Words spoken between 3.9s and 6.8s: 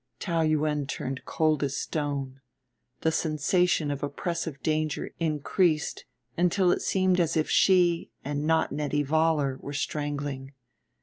of oppressive danger increased until